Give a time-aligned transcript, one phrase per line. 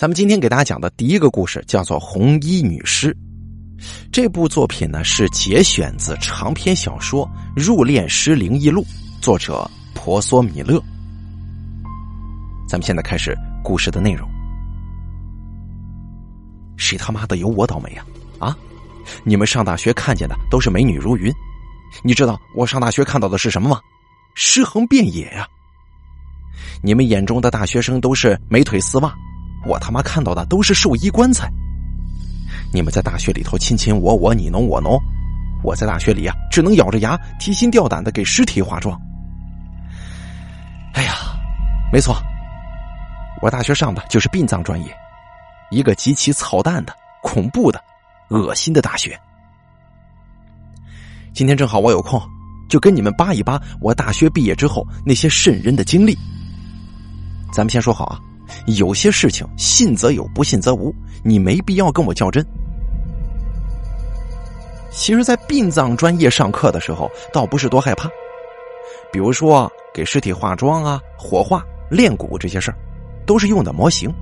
[0.00, 3.12] 咱们今天给大家讲的第一个故事叫做《红衣女尸》。
[4.10, 7.28] 这部作品呢是节选自长篇小说
[7.62, 8.80] 《入殓师灵异录》，
[9.20, 10.82] 作者婆娑米勒。
[12.66, 14.26] 咱们现在开始故事的内容。
[16.78, 18.02] 谁他妈的有我倒霉呀？
[18.38, 18.56] 啊！
[19.22, 21.30] 你们上大学看见的都是美女如云，
[22.02, 23.78] 你知道我上大学看到的是什么吗？
[24.34, 25.46] 尸横遍野呀！
[26.82, 29.14] 你们眼中的大学生都是美腿丝袜。
[29.66, 31.50] 我他妈看到的都是寿衣棺材。
[32.72, 34.98] 你们在大学里头亲亲我我你侬我侬，
[35.62, 38.98] 我在大学里呀只能咬着牙提心吊胆的给尸体化妆。
[40.94, 41.12] 哎呀，
[41.92, 42.16] 没错，
[43.42, 44.96] 我大学上的就是殡葬专业，
[45.70, 47.82] 一个极其操蛋的、恐怖的、
[48.28, 49.18] 恶心的大学。
[51.32, 52.20] 今天正好我有空，
[52.68, 56.16] 就跟你们扒一扒我大学毕业之后那些瘆人的经历。
[57.52, 58.20] 咱们先说好啊。
[58.66, 60.94] 有些事情信则有，不信则无。
[61.22, 62.44] 你没必要跟我较真。
[64.90, 68.10] 其实，在殡葬专业上课的时候，倒不是多害怕。
[69.12, 72.76] 比如说，给尸体化妆啊、火化、炼骨这些事儿，
[73.26, 74.12] 都是用的模型，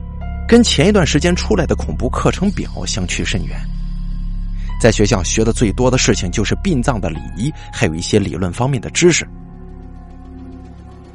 [0.47, 3.59] 跟前一段时间出来的恐怖课程表相去甚远。
[4.81, 9.27] 在学校学的最多的事情就是殡葬的礼仪，还有一些理论方面的知识。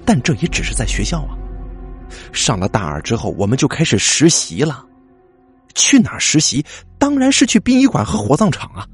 [0.06, 1.38] 但这也只是在学校啊。
[2.32, 4.84] 上了大二之后，我们就开始实习了。
[5.76, 6.64] 去哪实习？
[7.00, 8.86] 当然是去殡仪馆和火葬场啊！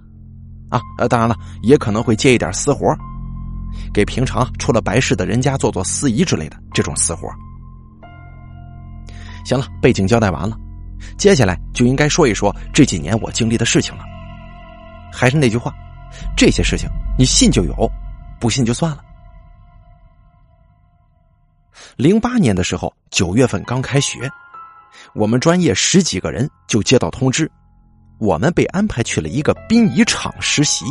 [0.69, 2.95] 啊，当然了，也可能会接一点私活，
[3.93, 7.27] 给平常出了白事的人家做做司仪之类的这种私活。
[9.45, 10.57] 行了，背景交代完了，
[11.17, 14.03] 接下来就应该说一说这几年我经历的事情了。
[15.11, 15.73] 还是那句话，
[16.37, 17.91] 这些事情你信就有，
[18.39, 19.03] 不信就算了。
[21.99, 24.31] 零八年的时候，九月份刚开学，
[25.13, 27.51] 我们专业十几个人就接到通知，
[28.19, 30.85] 我们被安排去了一个殡仪厂实习。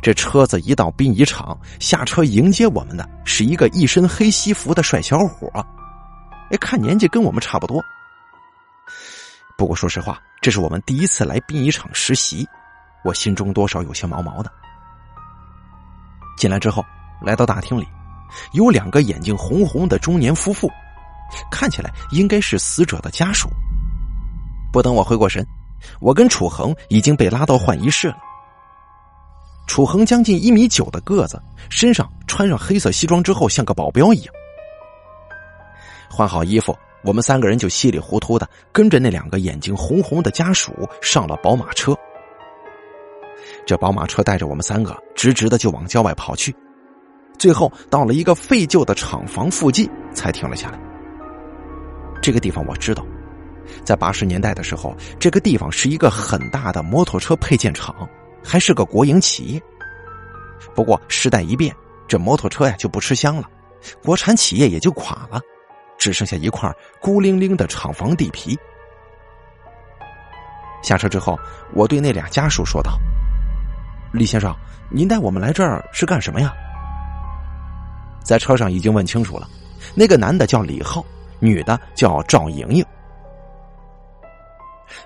[0.00, 5.46] 这车子一到殡仪厂，下车迎接我们的是一个一身黑西服的帅小伙，
[6.50, 7.84] 哎，看年纪跟我们差不多。
[9.58, 12.48] 不过说实话，这是我们第一次来殡仪厂实习，
[13.04, 14.50] 我心中多少有些毛毛的。
[16.34, 16.82] 进来之后，
[17.20, 17.86] 来到大厅里。
[18.52, 20.70] 有两个眼睛红红的中年夫妇，
[21.50, 23.48] 看起来应该是死者的家属。
[24.72, 25.46] 不等我回过神，
[26.00, 28.16] 我跟楚恒已经被拉到换衣室了。
[29.66, 31.40] 楚恒将近一米九的个子，
[31.70, 34.34] 身上穿上黑色西装之后，像个保镖一样。
[36.10, 41.96] 换好衣服，我们三个人就稀里糊涂的跟着那两个眼睛红红的家属上了宝马车。
[43.66, 46.54] 这宝马车带着我们三个直直的就往郊外跑去。
[47.44, 50.80] 最后到了一个废旧的厂房附近，才停了下来。
[52.22, 53.04] 这个地方我知道，
[53.84, 58.08] 在八十年代的时候，这个地方是一个很大的摩托车配件厂，
[58.42, 59.62] 还是个国营企业。
[60.74, 61.76] 不过时代一变，
[62.08, 63.44] 这摩托车呀就不吃香了，
[64.02, 65.38] 国产企业也就垮了，
[65.98, 68.58] 只剩下一块孤零零的厂房地皮。
[70.82, 71.38] 下车之后，
[71.74, 72.98] 我对那俩家属说道
[74.14, 74.56] ：“李先生，
[74.90, 76.50] 您带我们来这儿是干什么呀？”
[78.24, 79.48] 在车上已经问清楚了，
[79.94, 81.04] 那个男的叫李浩，
[81.38, 82.84] 女的叫赵莹莹。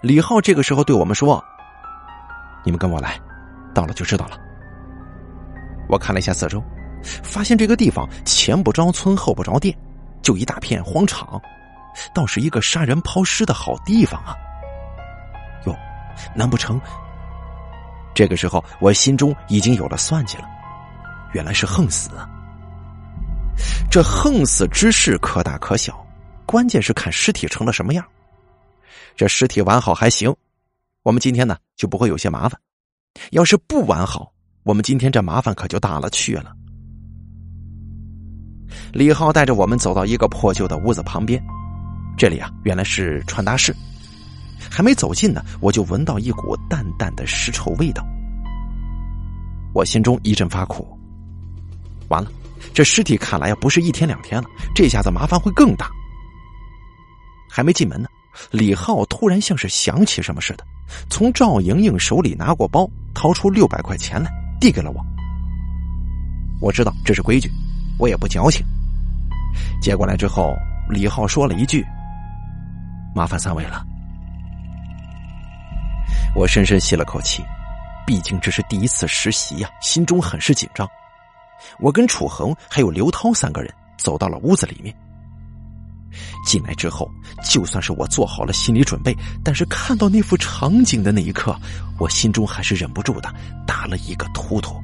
[0.01, 1.45] 李浩这个时候对我们说
[2.65, 3.21] ：“你们跟我来，
[3.75, 4.39] 到了就知道了。”
[5.91, 6.63] 我看了一下四周，
[7.03, 9.77] 发现这个地方前不着村后不着店，
[10.23, 11.41] 就一大片荒场，
[12.15, 14.37] 倒是一个杀人抛尸的好地方啊！
[15.65, 15.75] 哟，
[16.37, 16.81] 难不成？
[18.15, 20.45] 这个时候我心中已经有了算计了，
[21.33, 22.29] 原来是横死啊！
[23.91, 26.07] 这横死之事可大可小，
[26.47, 28.05] 关键是看尸体成了什么样。
[29.17, 30.35] 这尸体完好还行，
[31.03, 32.59] 我们今天呢就不会有些麻烦；
[33.33, 34.33] 要是不完好，
[34.63, 36.53] 我们今天这麻烦可就大了去了。
[38.93, 41.43] 李浩带着我们走到一个破旧的屋子旁边，
[42.17, 43.75] 这里啊原来是传达室。
[44.71, 48.05] 还没走近呢，我就闻到一股淡淡的尸臭味道，
[49.73, 50.87] 我心中一阵发苦，
[52.09, 52.31] 完了。
[52.75, 55.91] 这尸体看来呀，不是一天两天了，这下子麻烦会更大。
[57.51, 58.09] 还没进门呢，
[58.51, 60.65] 李浩突然像是想起什么似的，
[61.11, 64.31] 从赵莹莹手里拿过包，掏出六百块钱来，
[64.61, 65.05] 递给了我。
[66.61, 67.51] 我知道这是规矩，
[67.99, 68.65] 我也不矫情。
[69.81, 70.55] 接过来之后，
[70.89, 71.85] 李浩说了一句
[73.15, 73.85] ：“麻烦三位了。”
[76.35, 77.43] 我深深吸了口气，
[78.07, 80.89] 毕竟这是第一次实习呀，心中很是紧张。
[81.79, 84.95] 我跟楚恒还有刘涛三个人走到了屋子里面。
[86.47, 87.11] 进来之后，
[87.45, 89.15] 就算是我做好了心理准备，
[89.45, 91.55] 但是看到那幅场景的那一刻，
[91.99, 93.33] 我心中还是忍不住的
[93.67, 94.75] 打了一个突突。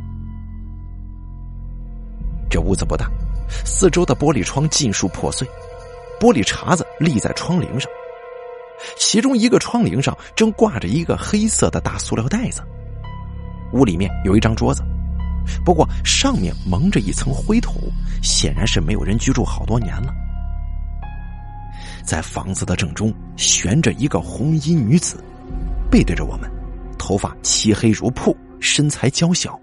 [2.51, 3.11] 这屋子不大，
[3.65, 5.49] 四周的玻璃窗尽数破碎，
[6.21, 7.91] 玻璃碴子立在窗棂上，
[8.99, 12.63] 其中一个窗棂上正挂着一个黑色的大塑料袋子。
[13.73, 14.85] 屋里面有一张桌子，
[15.65, 17.93] 不过上面蒙着一层灰土，
[18.23, 20.13] 显然是没有人居住好多年了。
[22.05, 25.23] 在房子的正中悬着一个红衣女子，
[25.91, 26.51] 背对着我们，
[26.99, 29.59] 头发漆黑如瀑，身材娇小，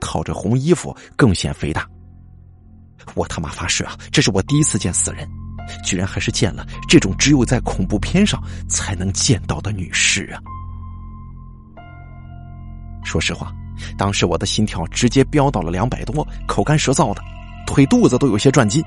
[0.00, 1.86] 套着红衣服更显肥大。
[3.14, 5.28] 我他妈发誓啊，这是我第一次见死人，
[5.84, 10.40] 居然还是见了这种只有在恐怖片上才能见到的女士啊！
[13.02, 13.52] 说实话，
[13.96, 17.22] 当时我的心跳直接飙到了两百多，口干舌燥的，
[17.66, 18.82] 腿肚子都有些转筋。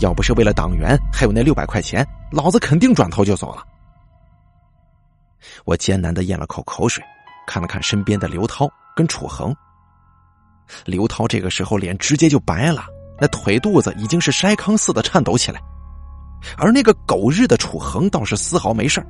[0.00, 3.62] 要不是为了党员，还有那六百块钱，老子肯定转头就走了。
[5.64, 7.02] 我艰难的咽了口口水，
[7.46, 9.54] 看了看身边的刘涛跟楚恒。
[10.84, 12.84] 刘涛这个时候脸直接就白了，
[13.20, 15.60] 那腿肚子已经是筛糠似的颤抖起来，
[16.56, 19.04] 而那个狗日的楚恒倒是丝毫没事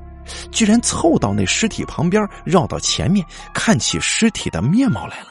[0.51, 5.29] 居然凑到那尸体旁边，绕到前面看起尸体的面貌来了。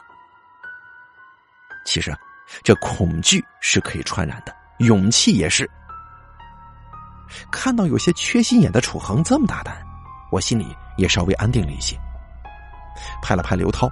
[1.86, 2.16] 其实，
[2.64, 4.56] 这恐惧是可以传染的。
[4.80, 5.70] 勇气也是。
[7.52, 9.76] 看到有些缺心眼的楚恒这么大胆，
[10.32, 11.98] 我心里也稍微安定了一些。
[13.22, 13.90] 拍了拍刘涛，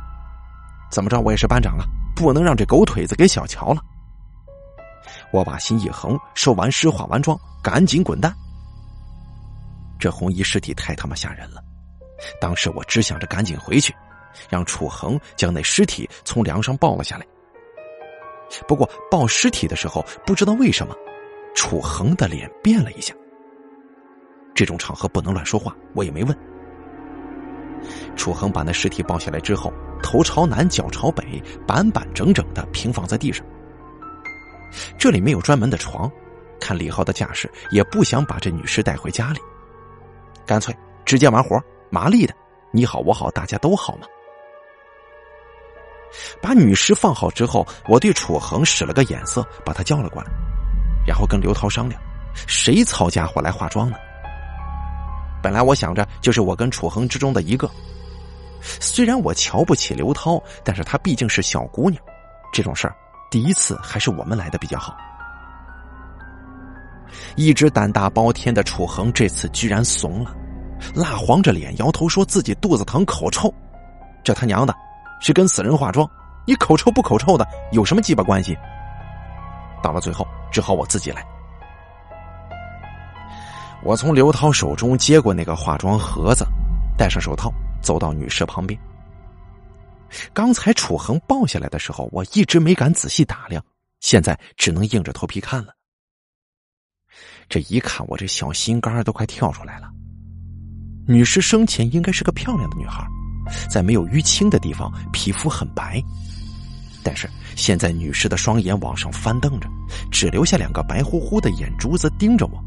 [0.89, 1.85] 怎么着我也是班长了，
[2.15, 3.81] 不能让这狗腿子给小瞧了。
[5.31, 8.33] 我把心一横，收完尸化完妆，赶紧滚蛋。
[9.99, 11.61] 这红衣尸体太他妈吓人了，
[12.39, 13.93] 当时我只想着赶紧回去，
[14.49, 17.25] 让楚恒将那尸体从梁上抱了下来。
[18.67, 20.95] 不过抱尸体的时候，不知道为什么，
[21.53, 23.13] 楚恒的脸变了一下。
[24.55, 26.37] 这种场合不能乱说话，我也没问。
[28.15, 29.71] 楚恒把那尸体抱下来之后，
[30.01, 33.45] 头朝南，脚朝北，板板正整的平放在地上。
[34.97, 36.11] 这里没有专门的床，
[36.59, 39.39] 看李浩的架势，也不想把这女尸带回家里，
[40.47, 42.33] 干脆直接完活，麻利的，
[42.71, 44.07] 你好我好大家都好嘛。
[46.41, 50.31] 把女尸放好之后，我对楚恒使了个眼色，把他叫了过来，
[51.05, 52.01] 然后跟刘涛商量，
[52.33, 53.97] 谁操家伙来化妆呢？
[55.43, 57.69] 本来我想着就是我跟楚恒之中的一个，
[58.61, 62.01] 虽然我瞧不起刘涛，但是她毕竟是小姑娘，
[62.53, 62.95] 这种事儿
[63.29, 64.95] 第一次还是我们来的比较好。
[67.35, 70.35] 一直胆大包天的楚恒这次居然怂了，
[70.95, 73.53] 蜡黄着脸摇头说自己肚子疼口臭，
[74.23, 74.73] 这他娘的！
[75.19, 76.07] 是跟死人化妆，
[76.45, 78.55] 你口臭不口臭的有什么鸡巴关系？
[79.81, 81.25] 到了最后，只好我自己来。
[83.83, 86.45] 我从刘涛手中接过那个化妆盒子，
[86.97, 87.51] 戴上手套，
[87.81, 88.79] 走到女尸旁边。
[90.33, 93.63] 刚才楚恒抱下来的时候，我一直没敢仔细打量，
[93.99, 95.73] 现在只能硬着头皮看了。
[97.49, 99.89] 这一看，我这小心肝都快跳出来了。
[101.07, 103.05] 女尸生前应该是个漂亮的女孩。
[103.69, 106.03] 在没有淤青的地方，皮肤很白，
[107.01, 109.69] 但是现在女尸的双眼往上翻瞪着，
[110.11, 112.61] 只留下两个白乎乎的眼珠子盯着我，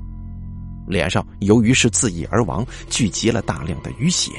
[0.89, 4.33] 脸上由于是自缢而亡，聚集了大量的淤血，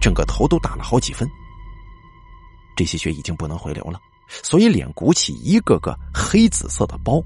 [0.00, 1.28] 整个头都大了好几分。
[2.74, 4.00] 这些血已经不能回流了，
[4.42, 7.22] 所以脸鼓起一个个黑紫色的包，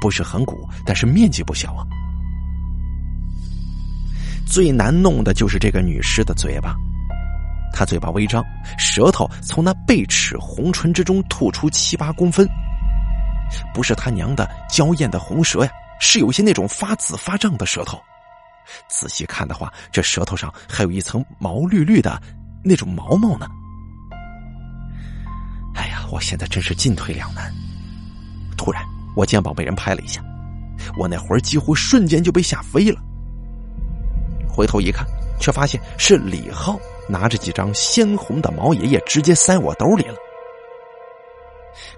[0.00, 1.86] 不是很鼓，但是面积不小啊。
[4.46, 6.74] 最难弄的就是这个女尸的嘴巴。
[7.72, 8.44] 她嘴巴微张，
[8.78, 12.48] 舌头从那背齿红唇之中吐出七八公分，
[13.72, 18.00] 不是他娘的娇艳的红舌呀，是有些那种发紫发胀的舌头。
[18.88, 22.20] 仔细看的话，这舌头上还有一层毛绿绿的
[22.64, 23.46] 那种毛毛呢。
[25.76, 27.52] 哎呀，我现在真是进退两难。
[29.20, 30.24] 我肩膀被人拍了一下，
[30.96, 32.98] 我那魂几乎瞬间就被吓飞了。
[34.48, 35.06] 回头一看，
[35.38, 36.80] 却发现是李浩。
[37.06, 40.14] 拿着几张鲜红的毛爷爷，直接塞我兜里了。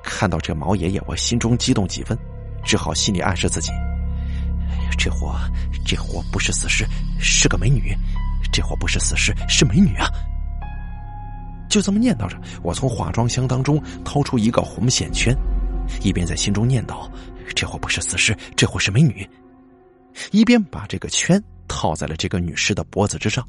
[0.02, 2.18] 看到这毛爷爷，我心中激动几分，
[2.64, 3.70] 只好心里暗示自己
[4.72, 5.38] ：“哎呀，这货，
[5.86, 6.84] 这货不是死尸，
[7.20, 7.94] 是个美女。
[8.50, 10.08] 这货不是死尸，是美女啊！”
[11.70, 15.36] 就这么念叨着，我从化妆箱当中掏出一个红线圈，
[16.00, 17.10] 一边在心中念叨
[17.54, 19.28] ：“这货不是死尸，这货是美女。”
[20.32, 23.46] 一边把这个圈套在了这个女尸的脖子之上。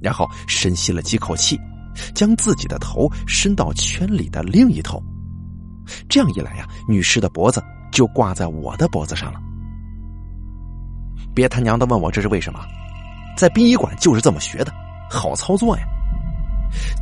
[0.00, 1.60] 然后深吸了几口气，
[2.14, 4.98] 将自己的头伸到圈里的另一头，
[6.08, 9.38] 这样一来呀，女尸的脖子就挂在我的脖子上了。
[11.34, 12.60] 别他娘的问我这是为什么，
[13.36, 14.72] 在殡仪馆就是这么学的，
[15.10, 15.84] 好操作呀。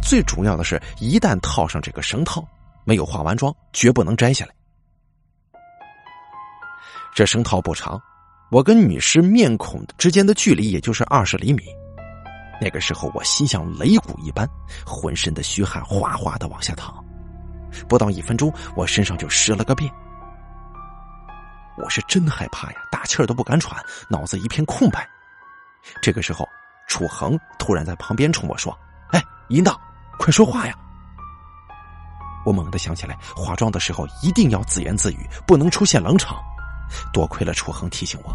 [0.03, 2.45] 最主要的是，一旦套上这个绳套，
[2.85, 4.53] 没有化完妆，绝不能摘下来。
[7.19, 8.01] 这声套不长，
[8.49, 11.65] 我跟女尸面孔之间的距离也就是二十厘米。
[12.61, 14.49] 那个时候，我心像擂鼓一般，
[14.87, 16.95] 浑身的虚汗哗哗的往下淌。
[17.89, 19.93] 不到一分钟，我身上就湿了个遍。
[21.77, 25.05] 我是真害怕呀，大气儿都不敢喘，脑子一片空白。
[26.01, 26.49] 这个时候，
[26.87, 28.73] 楚恒突然在旁边冲我说
[29.11, 29.77] ：“哎，银荡，
[30.21, 30.75] 快说话呀！”
[32.47, 36.41] 我猛地想起来，化妆的时候一定要自言自语，不能出现冷场。
[37.13, 38.35] 多亏了楚恒提醒我，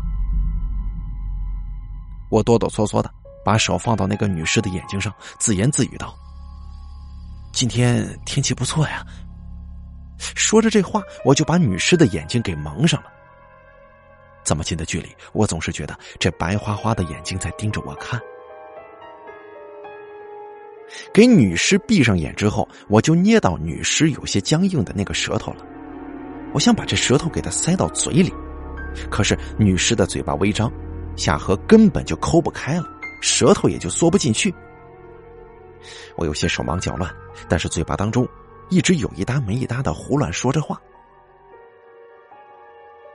[2.29, 3.11] 我哆哆嗦嗦的
[3.43, 6.15] 把手放到那个女尸的眼睛上，自言自语道
[7.53, 9.05] ：“今天天气不错呀。”
[10.35, 13.11] 说着这话，我就把女尸的眼睛给蒙上了。
[14.43, 18.19] 这么近的距离，我总是觉得这白花花的眼睛在盯着我看。
[21.13, 25.65] 给女尸闭上眼之后，我就捏到女尸有些僵硬的那个舌头了。
[26.53, 28.33] 我想把这舌头给她塞到嘴里，
[29.09, 30.71] 可是女尸的嘴巴微张，
[31.15, 32.83] 下颌根本就抠不开了，
[33.21, 34.53] 舌头也就缩不进去。
[36.15, 37.11] 我有些手忙脚乱，
[37.49, 38.27] 但是嘴巴当中
[38.69, 40.79] 一直有一搭没一搭的胡乱说着话。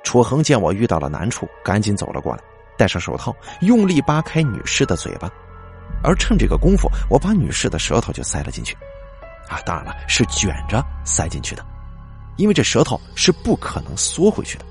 [0.03, 2.43] 楚恒见我遇到了难处，赶紧走了过来，
[2.77, 5.31] 戴上手套，用力扒开女士的嘴巴，
[6.03, 8.75] 而趁这个功夫，我把女士的舌头就塞了进去。
[9.49, 11.65] 啊，当然了，是卷着塞进去的，
[12.39, 14.65] 因为这舌头是不可能缩回去的。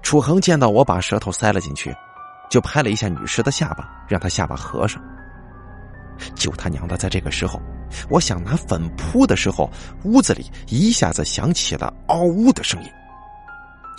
[0.00, 1.94] 楚恒见到我把舌头塞了进去，
[2.48, 5.02] 就拍了一下女士的下巴，让她下巴合上。
[6.34, 7.60] 就他娘的，在这个时候。
[8.10, 9.70] 我想拿粉扑的时候，
[10.04, 12.90] 屋子里一下子响起了嗷呜的声音。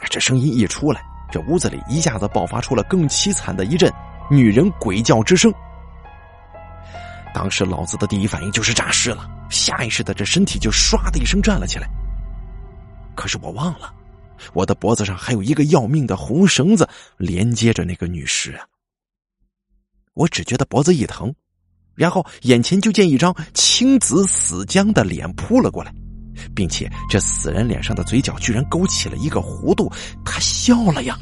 [0.10, 3.92] 这声音一出来，这屋子里一下子爆发出了更凄惨的一阵
[4.30, 5.54] 女人鬼叫之声。
[7.34, 11.88] 当时老子的第一反应就是诈尸了，下意识的这身体就唰的一声站了起来。
[13.16, 13.94] 可是我忘了，
[14.54, 18.66] 我的脖子上还有一个要命的红绳子连接着那个女尸啊！
[20.14, 21.34] 我只觉得脖子一疼。
[21.96, 25.94] 然后眼前就见一张青紫死僵的脸扑了过来，
[26.56, 29.92] 并且这死人脸上的嘴角居然勾起了一个弧度，
[30.24, 31.20] 他笑了呀！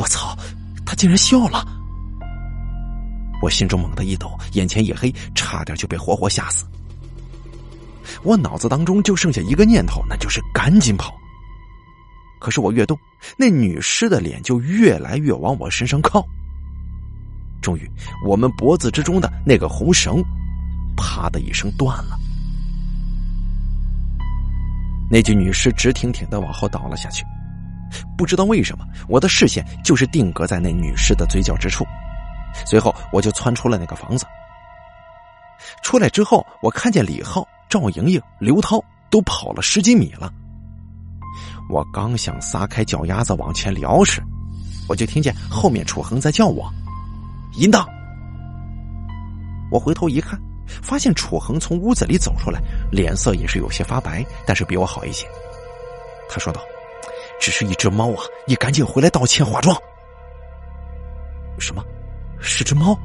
[0.00, 0.36] 我操，
[0.84, 1.64] 他竟然笑了！
[3.44, 6.64] 我心中猛地一抖，眼前一黑，差点就被活活吓死。
[8.22, 11.14] 我脑子当中就剩下一个念头，那就是赶紧跑。
[12.40, 12.98] 可是我越动，
[13.36, 16.26] 那女尸的脸就越来越往我身上靠。
[17.60, 17.86] 终于，
[18.26, 20.24] 我们脖子之中的那个红绳，
[20.96, 22.18] 啪的一声断了。
[25.10, 27.22] 那具女尸直挺挺的往后倒了下去。
[28.16, 31.84] 不知道为什么，我的视线就是定格在那女尸的嘴角之处。
[32.66, 34.26] 随后，我就窜出了那个房子。
[35.82, 40.32] 出来之后，我看见李浩、赵莹莹、刘涛都跑了十几米了。
[41.70, 44.22] 我刚想撒开脚丫子往前撩时，
[44.88, 46.70] 我就听见后面楚恒在叫我。
[47.54, 47.86] 淫荡！
[49.70, 55.26] 我回头一看，发现楚恒从屋子里走出来，脸色也是有些发白，但是比我好一些。
[56.28, 56.60] 他说道
[57.40, 59.76] ：“只是一只猫啊，你赶紧回来道歉化妆。”
[61.58, 61.84] 什么？
[62.44, 62.98] 是只猫？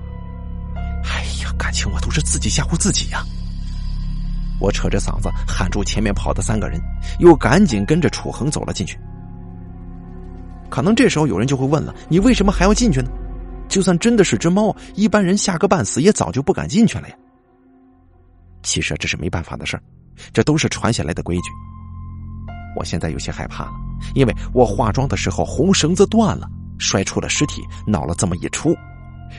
[1.04, 3.24] 哎呀，感情我都是自己吓唬自己呀！
[4.60, 6.80] 我扯着嗓子喊住前面跑的三个人，
[7.20, 9.00] 又赶紧跟着楚恒走了进去。
[10.70, 13.10] 可能这时候有人就会问了：你为什么还要进去呢？
[13.70, 17.16] 就算真的是只猫，一般人吓个半死也早就不敢进去了呀。
[18.62, 19.80] 其实这是没办法的事，
[20.34, 21.50] 这都是传下来的规矩。
[22.76, 23.72] 我现在有些害怕了，
[24.16, 28.76] 因为我化妆的时候红绳子断了，摔出了尸体，闹了这么一出，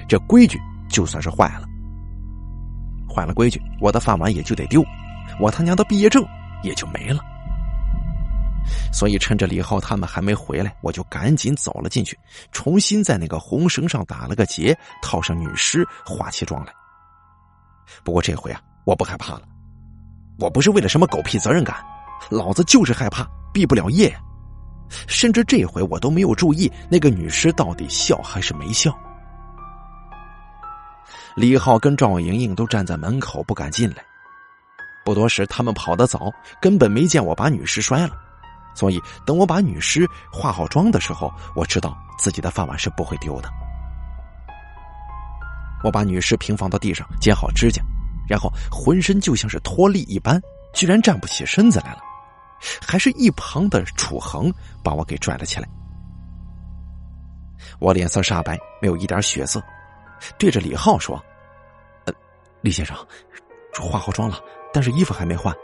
[0.08, 1.66] 这规矩就算是坏了。
[3.08, 4.84] 坏了规矩，我的饭碗也就得丢，
[5.40, 6.24] 我他娘的毕业证
[6.62, 7.20] 也就没了。
[8.92, 12.16] 所以趁着李浩他们还没回来，我就赶紧走了进去，
[12.52, 16.72] 重新在那个红绳上打了个结，套上女尸，化起妆来。
[18.04, 19.42] 不过这回啊，我不害怕了。
[20.38, 21.76] 我不是为了什么狗屁责任感，
[22.30, 24.14] 老子就是害怕毕不了业。
[25.08, 28.96] 甚至这回我都没有注意那个女尸到底笑还是没笑。
[31.36, 34.04] 李浩跟赵莹莹都站在门口不敢进来。
[35.04, 38.16] 不多时，他们跑得早，根本没见我把女尸摔了。
[38.74, 43.50] 所以，等我把女尸化好妆的时候，我知道自己的饭碗是不会丢的。
[45.82, 47.82] 我把女尸平放到地上，剪好指甲，
[48.28, 50.40] 然后浑身就像是脱力一般，
[50.74, 52.00] 居然站不起身子来了。
[52.86, 54.52] 还是一旁的楚恒
[54.84, 55.66] 把我给拽了起来。
[57.78, 59.62] 我脸色煞白，没有一点血色，
[60.38, 61.22] 对着李浩说
[62.06, 62.14] ：“呃，
[62.60, 62.96] 李先生，
[63.72, 64.38] 化好妆了，
[64.72, 65.54] 但是衣服还没换。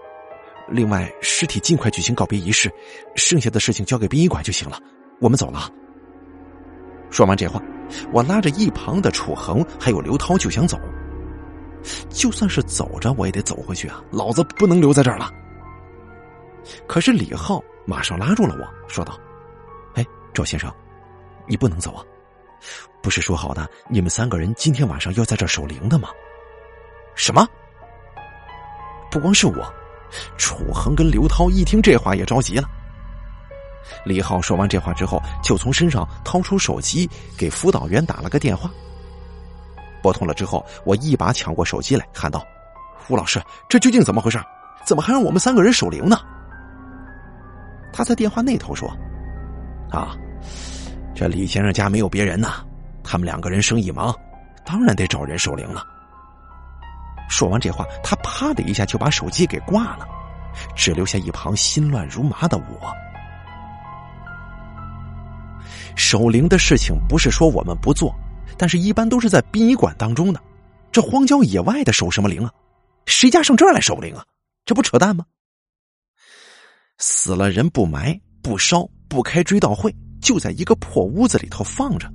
[0.68, 2.72] 另外，尸体尽快举行告别仪式，
[3.14, 4.80] 剩下的事情交给殡仪馆就行了。
[5.20, 5.70] 我们走了。”
[7.10, 7.62] 说完这话，
[8.12, 10.78] 我拉着一旁的楚恒还有刘涛就想走。
[12.08, 14.02] 就算是走着，我也得走回去啊！
[14.10, 15.30] 老子不能留在这儿了。
[16.88, 19.16] 可是李浩马上拉住了我，说道
[19.94, 20.72] ：“哎，赵先生。”
[21.48, 22.02] 你不能走啊！
[23.02, 26.08] 不是说好的你们三个人今天晚上要在这守灵的吗？
[27.14, 27.46] 什么？
[29.10, 29.74] 不光是我，
[30.36, 32.68] 楚恒跟刘涛一听这话也着急了。
[34.04, 37.08] 李浩说完这话之后，就从身上掏出手机
[37.38, 38.68] 给辅导员打了个电话。
[40.02, 42.44] 拨通了之后，我一把抢过手机来，喊道
[43.08, 44.38] ：“吴老师，这究竟怎么回事？
[44.84, 46.18] 怎么还让我们三个人守灵呢？”
[47.92, 48.88] 他在电话那头说
[49.90, 50.16] ：“啊。”
[51.16, 52.62] 这李先生家没有别人呐，
[53.02, 54.14] 他们两个人生意忙，
[54.66, 55.82] 当然得找人守灵了。
[57.30, 60.06] 说完这话，他啪的一下就把手机给挂了，
[60.76, 62.94] 只留下一旁心乱如麻的我。
[65.96, 68.14] 守灵的事情不是说我们不做，
[68.58, 70.40] 但是一般都是在殡仪馆当中的，
[70.92, 72.52] 这荒郊野外的守什么灵啊？
[73.06, 74.22] 谁家上这儿来守灵啊？
[74.66, 75.24] 这不扯淡吗？
[76.98, 79.90] 死了人不埋不烧不开追悼会。
[80.26, 82.12] 就在一个破屋子里头放着，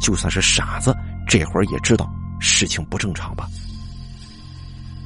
[0.00, 0.92] 就算是傻子，
[1.28, 3.46] 这会儿也知道事情不正常吧。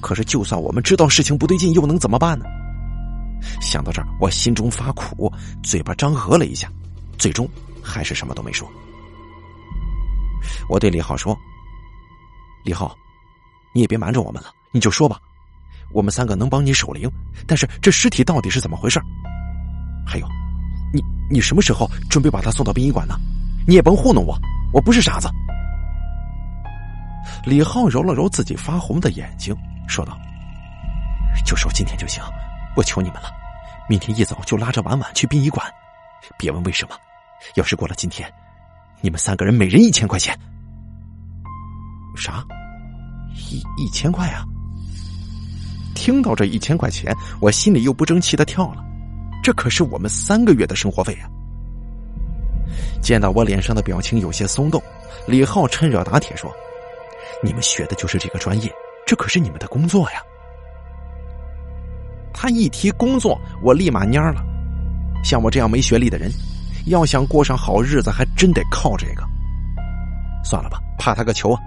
[0.00, 2.46] 可是，就算我们知道事情不对劲，又能怎么办呢？
[3.61, 5.30] 想到这儿，我心中发苦，
[5.62, 6.73] 嘴巴张合了一下，
[7.18, 7.46] 最终
[7.82, 8.66] 还是什么都没说。
[10.70, 11.37] 我对李浩说
[12.64, 12.96] ：“李浩，
[13.75, 15.20] 你也别瞒着我们了，你就说吧，
[15.92, 17.11] 我们三个能帮你守灵，
[17.46, 18.99] 但是这尸体到底是怎么回事？
[20.06, 20.26] 还有。”
[21.30, 23.18] 你什么时候准备把他送到殡仪馆呢？
[23.66, 24.38] 你也甭糊弄我，
[24.73, 25.28] 我不是傻子。
[27.44, 29.55] 李浩揉了揉自己发红的眼睛，
[29.88, 30.16] 说道
[31.44, 32.22] ：“就说今天就行，
[32.77, 33.31] 我求你们了。
[33.88, 35.66] 明天一早就拉着婉婉去殡仪馆，
[36.38, 36.94] 别问为什么。
[37.55, 38.33] 要是过了今天，
[39.00, 40.37] 你们三个人每人一千块钱。
[42.16, 42.44] 啥？
[43.50, 44.44] 一一千块啊？
[45.94, 48.85] 听到这一千块钱，我心里又不争气的跳了。
[49.46, 51.30] 这可是我们三个月的生活费啊！
[53.00, 54.82] 见到我脸上的表情有些松动，
[55.24, 56.52] 李浩趁热打铁说
[57.44, 58.68] ：“你们学的就是这个专业，
[59.06, 60.20] 这可是你们的工作呀！”
[62.35, 64.42] 他一提工作，我立马蔫了。
[65.22, 66.28] 像我这样没学历的人，
[66.87, 69.22] 要想过上好日子，还真得靠这个。
[70.42, 71.61] 算了吧，怕他个球啊！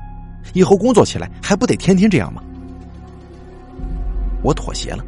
[0.51, 2.43] 以后工作起来还不得天天这样吗？
[4.43, 5.05] 我妥协了，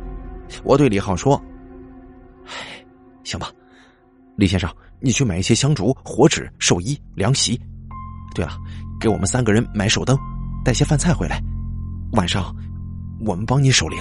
[0.63, 1.37] 我对李浩说。
[3.23, 3.49] 行吧，
[4.35, 7.59] 李先生，你去买一些香烛、火纸、寿衣、凉席。
[8.33, 8.51] 对了，
[8.99, 10.17] 给我们三个人买手灯，
[10.63, 11.41] 带些饭菜回来。
[12.13, 12.55] 晚上
[13.25, 13.99] 我们帮你守灵。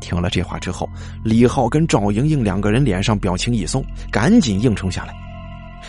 [0.00, 0.88] 听了这话之后，
[1.24, 5.14] 李浩跟赵莹莹两个人脸上表情一松，赶紧应承下来。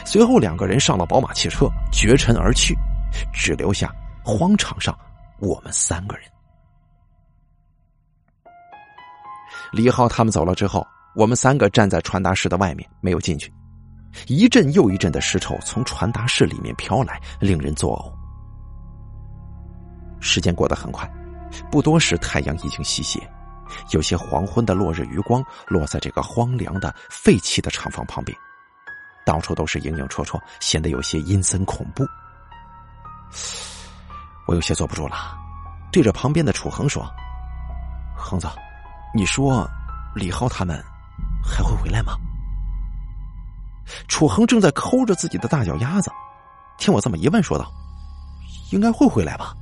[0.06, 2.76] 随后两个人上了宝马汽车，绝尘而去，
[3.34, 4.98] 只留下荒场上
[5.40, 6.26] 我们三个人。
[9.72, 10.86] 李浩他们走了之后。
[11.16, 13.52] 我们三个站在传达室的外面，没有进去。
[14.28, 18.14] 一阵又一阵的尸臭从传达室里面飘来，令人作呕。
[20.22, 21.12] 时间过得很快，
[21.72, 23.20] 不多时，太阳已经西斜，
[23.94, 28.38] 有些黄昏的落日余光落在这个荒凉的废弃的厂房旁边，
[29.26, 32.06] 到处都是影影绰绰，显得有些阴森恐怖。
[34.46, 35.36] 我有些坐不住了，
[35.92, 37.04] 对着旁边的楚恒说
[38.16, 38.48] ：“恒子，
[39.14, 39.70] 你说
[40.16, 40.84] 李浩他们？”
[41.44, 42.18] 还会回来吗？
[44.10, 46.12] 楚恒正在抠着自己的大脚丫子，
[46.78, 47.72] 听我这么一问，说道
[48.74, 49.56] ：“应该会回来吧。”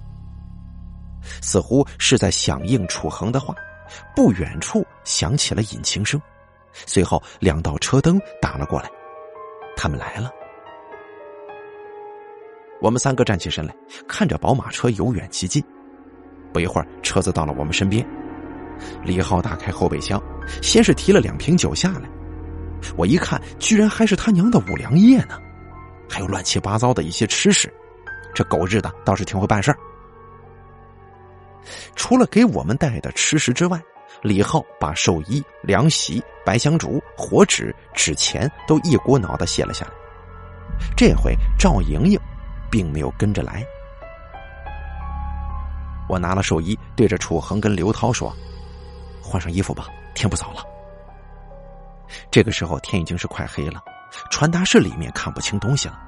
[1.41, 3.53] 似乎是在响应楚恒的话，
[4.15, 6.19] 不远处响起了引擎声，
[6.73, 8.89] 随后两道车灯打了过来，
[9.77, 10.31] 他们来了。
[12.81, 13.75] 我们三个站起身来，
[14.07, 15.63] 看着宝马车由远及近，
[16.51, 18.03] 不一会儿，车子到了我们身边。
[19.03, 20.21] 李浩打开后备箱，
[20.61, 22.09] 先是提了两瓶酒下来。
[22.95, 25.39] 我一看，居然还是他娘的五粮液呢，
[26.09, 27.73] 还有乱七八糟的一些吃食。
[28.33, 29.77] 这狗日的倒是挺会办事儿。
[31.95, 33.81] 除了给我们带的吃食之外，
[34.21, 39.91] 李浩把寿衣、凉席、白香烛、火纸、纸钱都一股脑的写了下来。
[40.95, 42.19] 这回赵莹莹
[42.69, 43.65] 并没有跟着来。
[46.07, 48.35] 我拿了寿衣，对着楚恒跟刘涛说。
[49.25, 50.63] 换上衣服吧，天不早了。
[52.29, 53.81] 这个时候天已经是快黑了，
[54.29, 55.99] 传达室里面看不清东西了，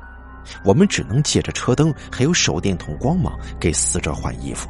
[0.64, 4.70] 我们只能借着车灯还有手电筒光芒给死者换衣服。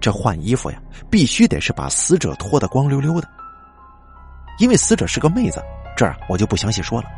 [0.00, 3.28] 这换衣服呀，必须得是把死者脱得光溜溜的，
[4.58, 5.62] 因为死者是个妹子，
[5.94, 7.08] 这儿我就不详细说了。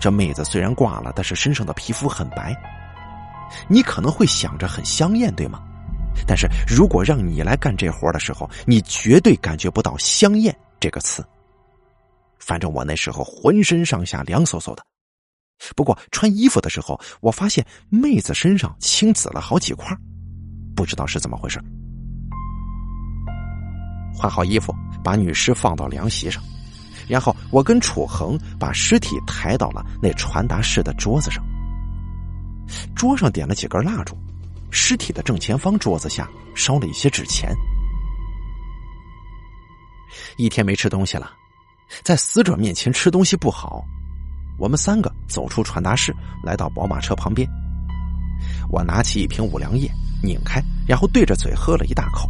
[0.00, 2.56] 这妹子虽然挂了，但是身上的皮肤很白，
[3.68, 5.60] 你可能会想着很香艳，对吗？
[6.26, 11.24] 但是如果让你来干这活的时候，你绝对感觉不到“香艳”这个词。
[12.38, 14.84] 反正我那时候浑身上下凉飕飕的。
[15.74, 19.96] 不过穿衣服的时候，我发现妹子身上青紫了好几块，
[20.74, 21.60] 不知道是怎么回事。
[24.14, 26.42] 换好衣服，把女尸放到凉席上，
[27.08, 31.42] 然后我跟楚恒把尸体抬到了那传达室的桌子上。
[32.94, 34.16] 桌上点了几根蜡烛。
[34.74, 37.54] 尸体的正前方桌子下烧了一些纸钱。
[40.36, 41.30] 一天没吃东西了，
[42.02, 43.84] 在死者面前吃东西不好。
[44.58, 47.48] 我们三个走出传达室，来到宝马车旁边。
[48.68, 49.88] 我拿起一瓶五粮液，
[50.22, 52.28] 拧开，然后对着嘴喝了一大口。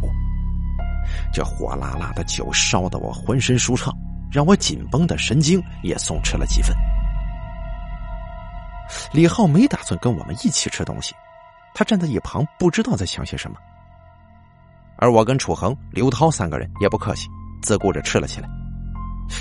[1.33, 3.91] 这火辣辣的酒烧得我浑身舒畅，
[4.31, 6.75] 让我紧绷的神经也松弛了几分。
[9.11, 11.15] 李浩没打算跟我们一起吃东西。
[11.75, 13.57] 他站在一旁，不知道在想些什么。
[14.97, 17.27] 而我跟楚恒、刘涛三个人也不客气，
[17.61, 18.47] 自顾着吃了起来。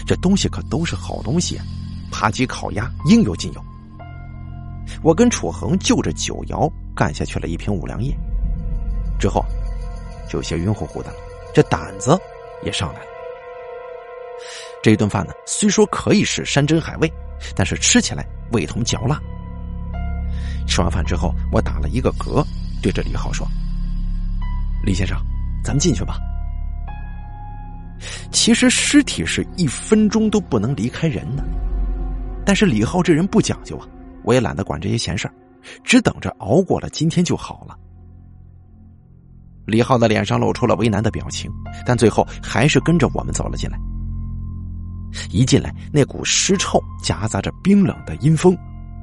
[0.05, 1.65] 这东西可都是好东西啊，
[2.11, 3.65] 扒鸡、烤鸭应有尽有。
[5.01, 8.13] 我跟楚恒就着酒肴干下去了一瓶五粮液，
[9.19, 9.45] 之后
[10.29, 11.17] 就有些晕乎乎的了，
[11.55, 12.19] 这胆子
[12.65, 13.07] 也上来了。
[14.83, 17.11] 这一顿饭呢，虽说可以是山珍海味，
[17.55, 19.21] 但是吃起来味同嚼蜡。
[20.67, 22.45] 吃完饭之后，我打了一个嗝，
[22.83, 23.47] 对着李浩说
[24.85, 25.17] ：“李先生，
[25.63, 26.19] 咱们进去吧。”
[28.31, 31.45] 其实尸体是一分钟都不能离开人的，
[32.45, 33.87] 但是李浩这人不讲究啊，
[34.25, 35.31] 我也懒得管这些闲事，
[35.83, 37.79] 只等着熬过了今天就好了。
[39.65, 41.51] 李浩的脸上露出了为难的表情，
[41.87, 43.79] 但最后还是跟着我们走了进来。
[45.31, 48.57] 一进来，那股尸臭夹杂着冰冷的阴风。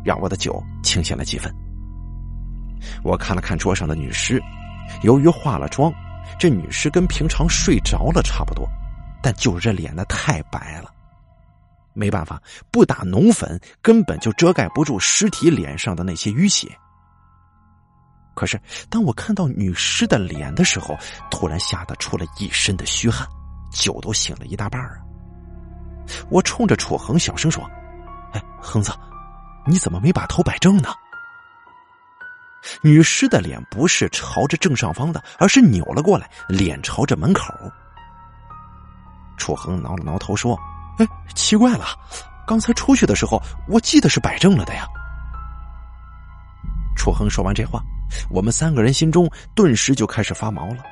[0.04, 1.54] 让我的酒清醒了几分。
[3.04, 4.42] 我看了看桌上的女尸，
[5.04, 5.94] 由于化了妆，
[6.40, 8.68] 这女尸跟平常睡着了差不多，
[9.22, 10.92] 但就是这脸呢太白了，
[11.94, 16.68] 没办法，不打浓粉根本就遮盖不住尸体脸上的那些淤血。
[18.34, 18.60] 可是
[18.90, 20.98] 当我看到女尸的脸的时候，
[21.30, 23.28] 突然吓得出了一身的虚汗，
[23.72, 24.98] 酒都醒了一大半啊！
[26.30, 27.64] 我冲着楚恒小声说
[28.34, 28.92] ：“哎，恒子。”
[29.66, 30.90] 你怎么没把头摆正呢？
[32.82, 37.54] 女尸的脸不是朝着正上方的，而是扭了过来，脸朝着门口。
[39.38, 40.56] 楚恒挠了挠头说
[41.00, 41.86] ：“哎，奇怪了，
[42.46, 44.86] 刚才出去的时候，我记得是摆正了的呀。”
[46.96, 47.82] 楚恒说完这话，
[48.30, 50.84] 我们三个人心中顿时就开始发毛了。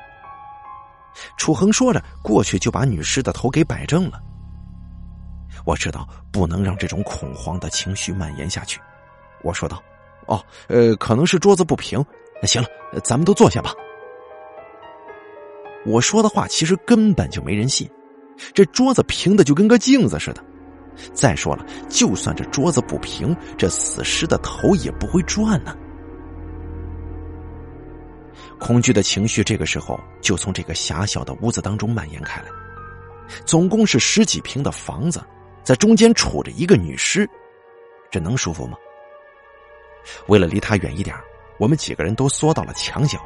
[1.36, 4.20] 楚恒说着，过去就把女尸的头给摆正了。
[5.64, 8.80] 我知道不能让这种恐慌的情绪蔓延下去，
[9.42, 9.82] 我说道
[10.26, 12.04] ：“哦，呃，可能是桌子不平。
[12.44, 12.68] 行了，
[13.04, 13.72] 咱们都坐下吧。”
[15.86, 17.88] 我说的话其实根本就没人信，
[18.52, 20.44] 这桌子平的就跟个镜子似的。
[21.14, 25.74] 再说了，就算这桌子不平，这死尸的头也不会转呢。
[28.58, 32.48] 恐惧的情绪这个时候就从这个狭小的屋子当中蔓延开来，
[33.46, 35.22] 总共是十几平的房子。
[35.62, 37.28] 在中间杵着一个女尸，
[38.10, 38.76] 这能舒服吗？
[40.28, 41.14] 为了离他远一点，
[41.58, 43.18] 我们几个人都缩到了墙角，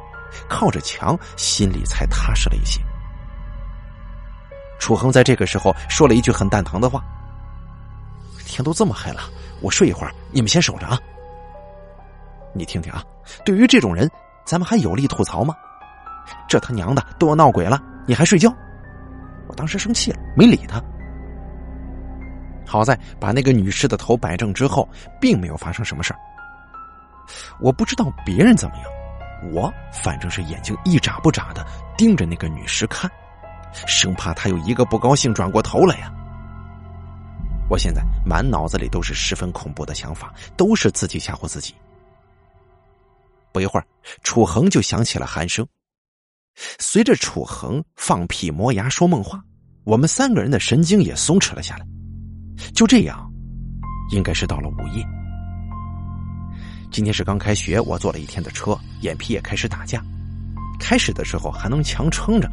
[0.49, 2.81] 靠着墙，心里才踏实了一些。
[4.79, 7.03] 楚恒在这个时候说了一句很蛋疼的话
[8.45, 9.23] ：“天都这么黑了，
[9.61, 10.99] 我睡一会儿，你们先守着啊。”
[12.53, 13.03] 你听听啊，
[13.45, 14.11] 对于这种人，
[14.45, 15.55] 咱们还有力吐槽吗？
[16.49, 18.53] 这他娘的都要闹鬼了，你还睡觉？
[19.47, 20.83] 我当时生气了，没理他。
[22.67, 24.89] 好在把那个女尸的头摆正之后，
[25.21, 26.19] 并没有发生什么事儿。
[27.61, 28.85] 我不知道别人怎么样，
[29.53, 31.65] 我反正是眼睛一眨不眨的
[31.97, 33.11] 盯着那个女尸看，
[33.87, 36.13] 生怕她有一个不高兴转过头来呀。
[37.71, 41.75] 我现在满脑子里都是十分恐怖的想法，都是自己吓唬自己。
[43.53, 43.87] 不一会儿，
[44.23, 45.67] 楚恒就响起了鼾声，
[46.79, 49.43] 随着楚恒放屁、磨牙、说梦话，
[49.85, 51.87] 我们三个人的神经也松弛了下来。
[52.75, 53.31] 就这样，
[54.11, 55.07] 应该是到了午夜。
[56.91, 60.03] 今天是刚开学，我坐了一天的车，眼皮也开始打架。
[60.79, 62.51] 开始的时候还能强撑着，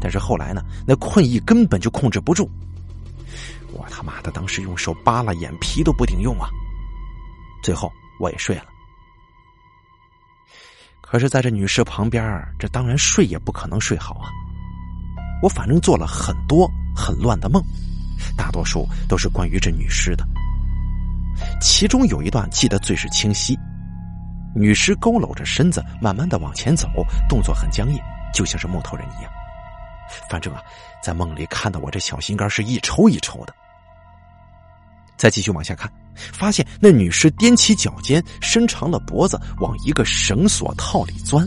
[0.00, 2.48] 但是后来呢，那困意根本就控制不住。
[3.72, 6.48] 我他妈的当时用手扒拉眼皮都不顶用啊！
[7.62, 8.66] 最后我也睡了。
[11.00, 14.30] 可是，在这女尸旁边，这当然睡也不可能睡好啊。
[15.42, 17.62] 我反正做了很多很乱的梦，
[18.36, 20.26] 大多数都是关于这女尸的。
[21.60, 23.58] 其中有一段记得最是清晰，
[24.54, 26.88] 女尸佝偻着身子，慢慢的往前走，
[27.28, 27.98] 动作很僵硬，
[28.32, 29.30] 就像是木头人一样。
[30.30, 30.62] 反正啊，
[31.02, 33.54] 在梦里看到我这小心肝是一抽一抽的。
[35.16, 41.46] 再继续往下看，发现那女尸踮起脚尖，伸长了脖子，往一个绳索套里钻。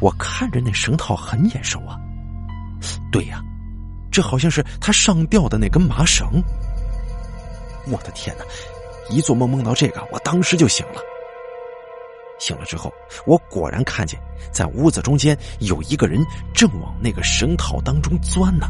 [0.00, 1.98] 我看着那绳套很眼熟啊，
[3.12, 3.42] 对呀，
[4.10, 6.42] 这好像是他上吊的那根麻绳。
[7.86, 8.44] 我的天哪！
[9.08, 11.00] 一做梦梦到这个，我当时就醒了。
[12.38, 12.92] 醒了之后，
[13.26, 14.18] 我果然看见
[14.52, 18.68] 在屋子中间有一个人正往那个绳套当中钻呢。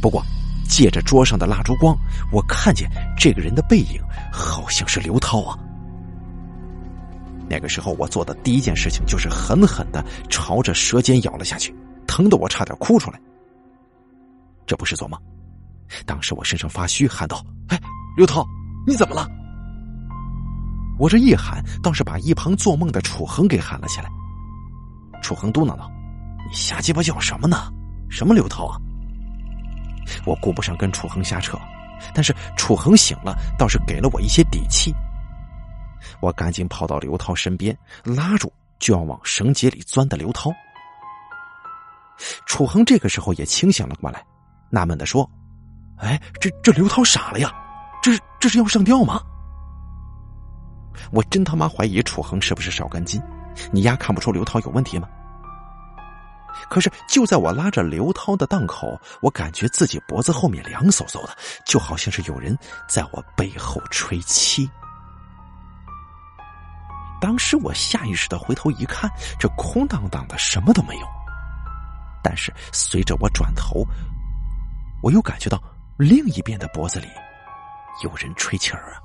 [0.00, 0.24] 不过，
[0.68, 1.96] 借着桌上的蜡烛光，
[2.32, 4.00] 我看见这个人的背影
[4.32, 5.58] 好像是刘涛啊。
[7.48, 11.74] 那个时候，我做的第一件事情就是狠狠的朝着舌尖咬了下去，
[12.06, 13.20] 疼得我差点哭出来。
[14.66, 15.20] 这不是做梦，
[16.06, 17.80] 当时我身上发虚，喊道：“哎，
[18.16, 18.46] 刘涛，
[18.86, 19.28] 你怎么了？”
[20.98, 24.10] 我这一喊，倒是把一旁做梦的楚恒给喊了起来。
[25.22, 25.90] 楚恒嘟囔道
[26.48, 27.56] ：“你瞎鸡巴叫什么呢？
[28.08, 28.78] 什么刘涛啊？”
[30.26, 31.58] 我顾不上跟楚恒瞎扯，
[32.14, 34.92] 但是楚恒醒了，倒是给了我一些底气。
[36.20, 40.52] 我赶紧跑到刘涛身边，拉住就要往绳结里钻的刘涛。
[42.46, 44.24] 楚恒这个时候也清醒了过来，
[44.74, 45.28] 纳闷的说
[46.00, 47.52] ：“哎，这这刘涛傻了呀？
[48.02, 49.20] 这这是要上吊吗？”
[51.12, 53.22] 我真他妈怀疑楚恒是不是少根筋？
[53.70, 55.06] 你丫看不出刘涛有问题吗？
[56.70, 62.56] 可是就在我拉着刘涛的档口，我感觉自己脖子后面凉飕飕的，就好像是有人
[62.88, 64.70] 在我背后吹气。
[67.20, 71.06] 当时我下意识的回头一看，这空荡荡的，什么都没有。
[72.22, 73.86] 但是随着我转头，
[75.02, 75.62] 我又感觉到
[75.98, 77.06] 另一边的脖子里
[78.02, 79.00] 有人吹气儿啊。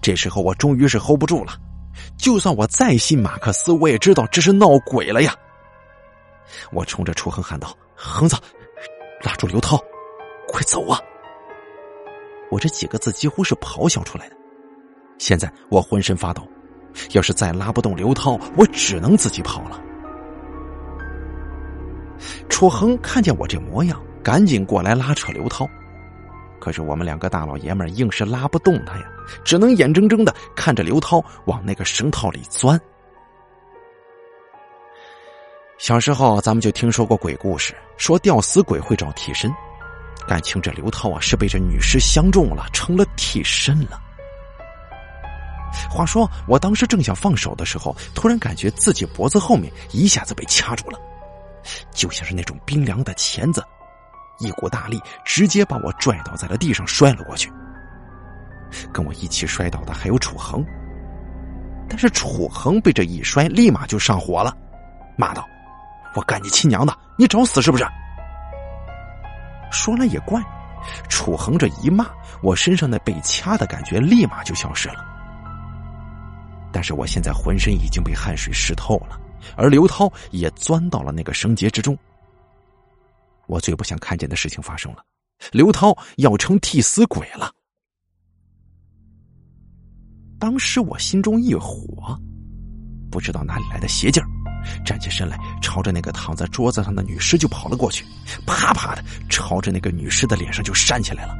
[0.00, 1.52] 这时候我终于是 hold 不住了，
[2.16, 5.34] 就算我再信马克思，我也知道这是闹鬼了呀。
[6.70, 8.36] 我冲着楚恒喊道：“恒子，
[9.22, 9.78] 拉住刘涛，
[10.48, 11.00] 快走啊！”
[12.50, 14.36] 我这几个字几乎是咆哮出来的。
[15.18, 16.46] 现在我浑身发抖，
[17.12, 19.80] 要是再拉不动刘涛，我只能自己跑了。
[22.48, 25.68] 楚恒看见我这模样，赶紧过来拉扯刘涛。
[26.58, 29.04] 可是我们两个大老爷们硬是拉不动他呀，
[29.44, 32.78] 只能眼睁睁的看着刘涛往那个绳套里钻。
[35.78, 39.50] 小时候咱们就听说过鬼故事，说吊死鬼会找替身，
[40.28, 43.98] 感情这刘涛啊是被这女尸相中了，成了替身了。
[45.88, 50.98] 话说我当时正想放手的时候，突然感觉自己脖子后面一下子被掐住了，
[51.90, 53.64] 就像是那种冰凉的钳子。
[54.40, 57.52] 一股大力直接把我拽倒在了地上，摔了过去。
[58.92, 60.64] 跟我一起摔倒的还有楚恒，
[61.88, 64.56] 但是楚恒被这一摔，立马就上火了，
[65.16, 65.46] 骂道
[66.14, 66.96] ：“我干你亲娘的！
[67.18, 67.84] 你找死是不是？”
[69.72, 70.40] 说来也怪，
[71.08, 72.06] 楚恒这一骂，
[72.42, 75.04] 我身上那被掐的感觉立马就消失了。
[76.72, 79.18] 但是我现在浑身已经被汗水湿透了，
[79.56, 81.98] 而刘涛也钻到了那个绳结之中。
[83.50, 85.04] 我最不想看见的事情发生了，
[85.50, 87.52] 刘涛要成替死鬼了。
[90.38, 92.16] 当时我心中一火，
[93.10, 94.28] 不知道哪里来的邪劲儿，
[94.84, 98.04] 站起身来，朝着那个躺在桌子上的女尸就跑了过去，
[98.46, 101.34] 啪啪的朝着那个女尸的脸上就扇起来了。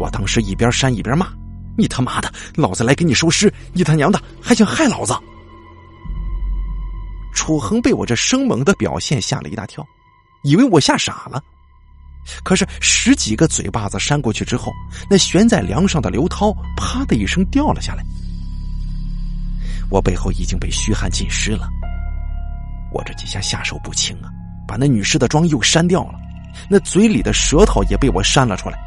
[0.00, 1.32] 我当时一边扇一边骂
[1.78, 5.14] ：“你他妈的，老子来给你收尸，你他娘的还想害老子！”
[7.32, 9.86] 楚恒被我这生猛的表现吓了一大跳。
[10.42, 11.42] 以为我吓傻了，
[12.44, 14.72] 可是十几个嘴巴子扇过去之后，
[15.08, 18.04] 那悬在梁上的刘涛啪的一声掉了下来。
[19.90, 21.68] 我背后已经被虚汗浸湿了，
[22.92, 24.30] 我这几下下手不轻啊，
[24.66, 26.18] 把那女尸的妆又扇掉了，
[26.68, 28.78] 那嘴里的舌头也被我扇了出来。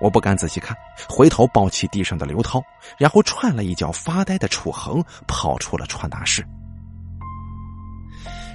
[0.00, 0.76] 我不敢仔细看，
[1.08, 2.62] 回头抱起地上的刘涛，
[2.96, 6.46] 然后踹了一脚发呆的楚恒，跑出了传达室。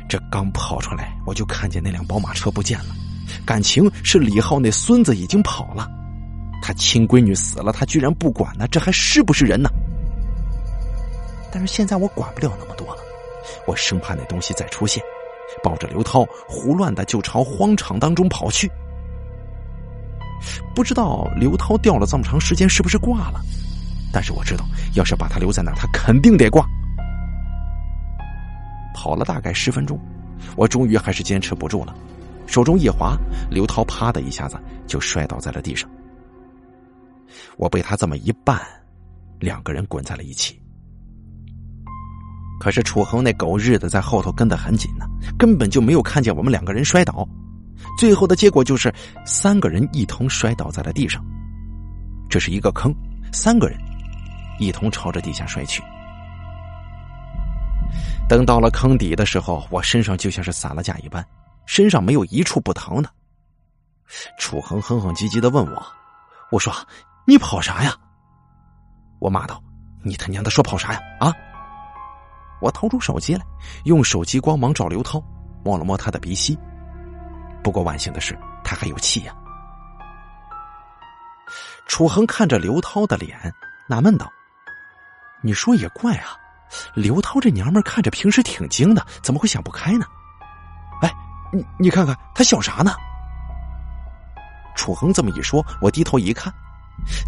[0.07, 2.95] 这刚跑出来，我就看见那辆宝马车不见了。
[3.45, 5.89] 感情是李浩那孙子已经跑了，
[6.61, 9.69] 他亲闺女死了，他居然不管呢，这还是不是人呢？
[11.51, 13.01] 但是现在我管不了那么多了，
[13.65, 15.03] 我生怕那东西再出现，
[15.63, 18.69] 抱着刘涛胡乱的就朝荒场当中跑去。
[20.75, 23.39] 不知道刘涛掉了这么长时间是不是挂了，
[24.11, 26.67] 但是我知道，要是把他留在那儿，他肯定得挂。
[28.93, 29.99] 跑了大概十分钟，
[30.55, 31.95] 我终于还是坚持不住了，
[32.47, 33.17] 手中一滑，
[33.49, 35.89] 刘涛啪的一下子就摔倒在了地上。
[37.57, 38.59] 我被他这么一绊，
[39.39, 40.59] 两个人滚在了一起。
[42.59, 45.05] 可是楚恒那狗日的在后头跟得很紧呢，
[45.37, 47.27] 根本就没有看见我们两个人摔倒。
[47.97, 48.93] 最后的结果就是
[49.25, 51.23] 三个人一同摔倒在了地上。
[52.29, 52.93] 这是一个坑，
[53.33, 53.77] 三个人
[54.59, 55.83] 一同朝着地下摔去。
[58.33, 61.23] 等到了坑底的时候，我身上就像是散了架一般，
[61.67, 63.07] 身上没有一处不疼的。
[64.39, 65.85] 楚恒哼哼唧唧的问我
[66.49, 66.73] ：“我说
[67.27, 67.95] 你跑啥呀？”
[69.21, 69.61] 我骂道
[70.03, 70.99] ：“你他娘的说跑啥呀？
[71.19, 71.31] 啊！”
[72.59, 73.45] 我掏出手机来，
[73.85, 75.21] 用手机光芒照刘涛，
[75.63, 76.57] 摸了摸他的鼻息。
[77.63, 79.35] 不过万幸的是，他还有气呀。
[81.85, 83.53] 楚恒看着刘涛的脸，
[83.87, 84.27] 纳闷道
[85.43, 86.35] ：“你说也怪啊。”
[86.93, 90.05] 刘涛这娘们看着平时挺精的，怎么会想不开呢？
[91.01, 91.13] 哎，
[91.51, 92.93] 你你看看他笑啥呢？
[94.75, 96.51] 楚恒这么一说，我低头一看，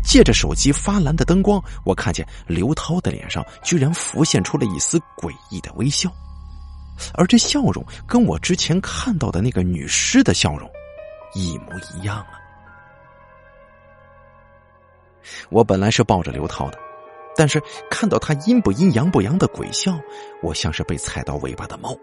[0.03, 6.11] 借着手机发蓝的灯光，我看见刘涛的脸上居然浮现出了一丝诡异的微笑，
[7.13, 10.67] 而这笑容跟我之前看到的那个女尸的笑容
[11.35, 12.39] 一模一样啊！
[15.49, 16.84] 我本来是抱着刘涛的。
[17.35, 19.99] 但是看到他阴不阴阳不阳的鬼笑，
[20.41, 21.95] 我像是被踩到尾巴的猫，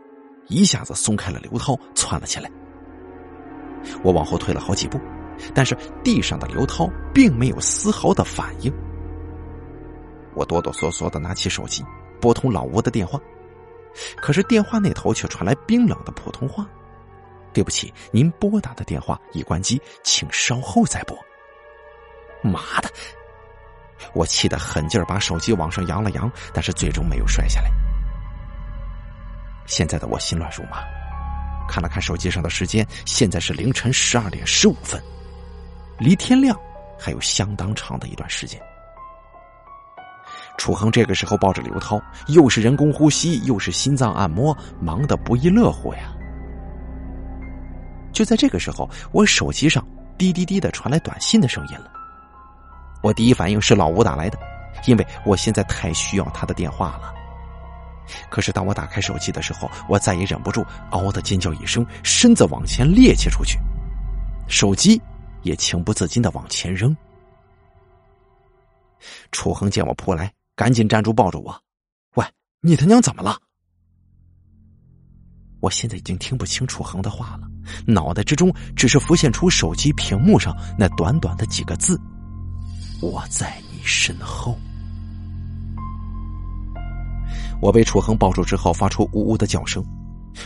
[0.49, 2.51] 一下子松开了刘涛，窜了起来。
[4.03, 5.01] 我往后退了好几步，
[5.55, 8.73] 但是地上的刘涛并没有丝毫的反应。
[10.35, 11.85] 我哆哆嗦嗦的拿起手机，
[12.21, 13.21] 拨通老吴的电话，
[14.17, 16.67] 可是电话那头却传来冰冷的普通话
[17.53, 21.17] ：“对不起，您拨打的电话已关机，请稍后再拨。”
[22.43, 22.89] 妈的！
[24.15, 27.71] 我气得狠劲儿把手机往上扬了扬，但是最终没有摔下来。
[29.67, 30.83] 现在的我心乱如麻，
[31.69, 35.03] 看了看手机上的时间，现在是凌晨十二点十五分，
[35.99, 36.59] 离天亮
[36.99, 38.61] 还有相当长的一段时间。
[40.59, 46.13] 楚恒这个时候抱着刘涛，又是人工呼吸，又是心脏按摩，忙得不亦乐乎呀。
[48.13, 49.83] 就在这个时候，我手机上
[50.19, 51.91] 滴滴滴的传来短信的声音了。
[53.03, 54.39] 我第一反应是老吴打来的，
[54.87, 57.13] 因为我现在太需要他的电话了。
[58.31, 63.59] 可是当我打开手机的时候，我再也忍不住，嗷的尖叫一声，身子往前趔趄出去，
[64.49, 65.01] 手机
[65.43, 66.97] 也情不自禁的往前扔。
[69.31, 71.61] 楚恒见我扑来，赶紧站住抱住我
[72.15, 72.25] ：“喂，
[72.61, 73.37] 你他娘怎么了？”
[75.61, 77.49] 我现在已经听不清楚恒的话了，
[77.87, 81.99] 脑袋之中只是浮现出手机屏幕上那短短的几个字。
[83.03, 84.57] 我在你身后。
[87.61, 89.85] 我被楚恒抱住之后，发出呜呜的叫声。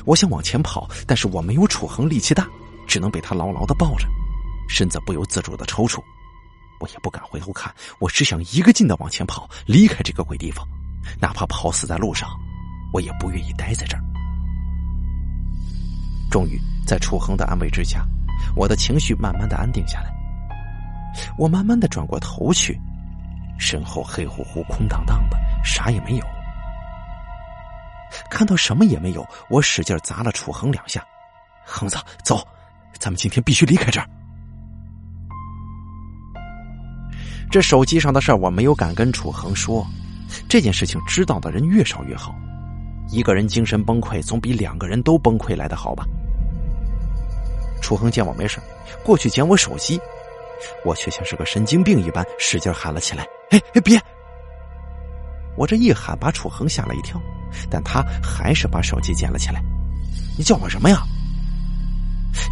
[0.06, 2.48] 我想往前跑，但是我没有楚恒力气大，
[2.88, 4.08] 只能被他牢牢的抱着，
[4.68, 6.02] 身子不由自主的抽搐。
[6.80, 10.66] 我也不敢回头看，我只想一个劲的往前跑，离开这个鬼地方，
[11.20, 12.28] 哪怕跑死在路上，
[12.90, 14.02] 我也不愿意待在这儿。
[16.30, 18.06] 终于，在楚恒的安慰之下，
[18.56, 20.10] 我的情绪慢慢的安定下来。
[21.36, 22.80] 我慢慢的转过头去，
[23.58, 26.24] 身后黑乎乎、空荡荡的，啥也没有。
[28.30, 31.04] 看到什么也没有，我使劲砸了楚恒两下
[31.64, 32.46] ：“恒子，走，
[32.98, 34.08] 咱们今天必须离开这儿。”
[37.50, 39.86] 这手机上的事儿我没有敢跟楚恒说，
[40.48, 42.34] 这件事情知道的人越少越好。
[43.10, 46.04] 一个人精神崩溃，总比两个人都崩溃来的好吧？
[47.80, 48.58] 楚恒见我没事，
[49.04, 50.00] 过去捡我手机。
[50.84, 54.00] 我却像是个神经病一般，使劲喊了起来：“哎哎，别！”
[55.56, 57.20] 我这一喊，把楚恒吓了一跳，
[57.70, 59.62] 但他还是把手机捡了起来。
[60.36, 61.02] “你叫我什么呀？”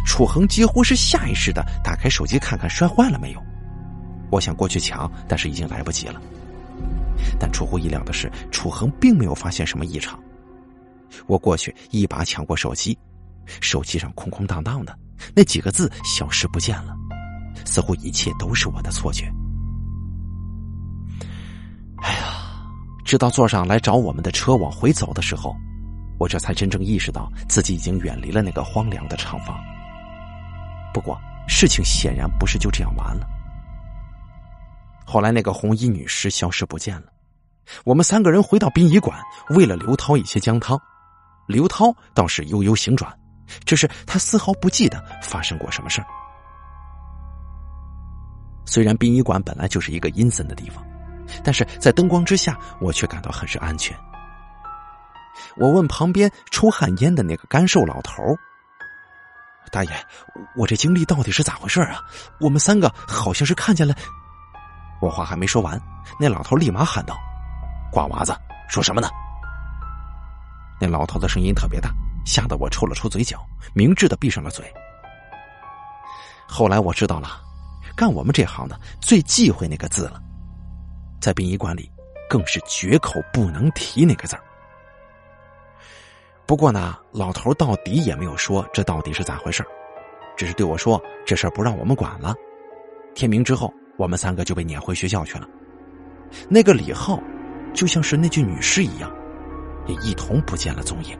[0.05, 3.43] 楚恒几乎是下意识的打开手机看看摔坏了没有。
[4.31, 6.19] 我想过去抢，但是已经来不及了。
[7.39, 10.19] 但出乎意料的是，楚恒并没有发现什么异常。
[11.27, 12.97] 我过去一把抢过手机，
[13.61, 14.97] 手机上空空荡荡的，
[15.35, 16.95] 那几个字消失不见了。
[17.65, 19.31] 似乎一切都是我的错觉。
[21.97, 22.61] 哎呀，
[23.05, 25.55] 直到坐上来找我们的车往回走的时候，
[26.19, 29.57] 我这才真正意识到自己已经远离了那个荒凉的厂房。
[30.93, 33.27] 不过，事情显然不是就这样完了。
[35.05, 37.07] 后来，那个红衣女尸消失不见了。
[37.83, 40.79] 我们三个人回到殡仪馆，喂了刘涛一些姜汤，
[41.47, 43.11] 刘涛倒是悠悠醒转，
[43.65, 46.07] 只是他丝毫不记得发生过什么事儿。
[48.65, 50.83] 虽然殡仪馆本来就是一个阴森的地方，
[51.43, 53.95] 但是在灯光之下，我却感到很是安全。
[55.57, 58.23] 我问旁边抽旱烟的那个干瘦老头
[59.71, 59.91] ：“大爷，
[60.55, 62.01] 我这经历到底是咋回事啊？
[62.39, 63.93] 我们三个好像是看见了……”
[65.01, 65.79] 我话还没说完，
[66.19, 67.17] 那老头立马喊道
[67.91, 68.35] ：“瓜娃子，
[68.67, 69.09] 说什么呢？”
[70.79, 71.89] 那老头的声音特别大，
[72.25, 74.65] 吓得我抽了抽嘴角，明智的闭上了嘴。
[76.47, 77.44] 后来我知道了。
[77.95, 80.21] 干我们这行的最忌讳那个字了，
[81.21, 81.89] 在殡仪馆里
[82.29, 84.35] 更是绝口不能提那个字
[86.45, 89.65] 不过呢，老头到底也没有说这到底是咋回事
[90.37, 92.35] 只是对我说这事儿不让我们管了。
[93.15, 95.47] 天明之后，我们三个就被撵回学校去了。
[96.49, 97.17] 那个李浩，
[97.73, 99.09] 就像是那具女尸一样，
[99.87, 101.17] 也一同不见了踪影。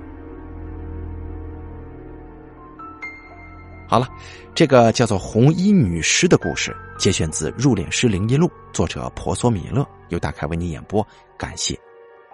[3.87, 4.07] 好了，
[4.53, 11.05] 这个叫做“红衣女尸”的故事，节选自《入殓师灵异录》，作者婆娑米勒，由大凯为您演播。
[11.37, 11.77] 感谢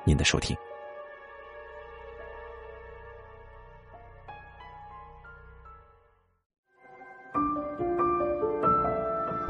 [0.05, 0.55] 您的收听。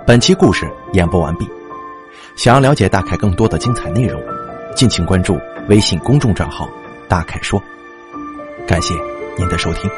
[0.08, 1.48] 本期故事演播完毕。
[2.36, 4.22] 想要了解大凯更多的精彩内容，
[4.76, 5.40] 敬请关注
[5.70, 6.68] 微信公众账号
[7.08, 7.62] “大凯说”。
[8.68, 8.96] 感谢
[9.38, 9.90] 您的收听。